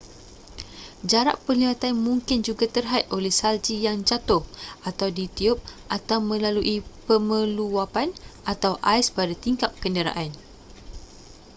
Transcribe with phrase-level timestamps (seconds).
[1.11, 4.41] jarak penglihatan mungkin juga terhad oleh salji yang jatuh
[4.89, 5.59] atau ditiup
[5.97, 6.75] atau melalui
[7.07, 8.09] pemeluwapan
[8.53, 10.29] atau ais pada tingkap kenderaan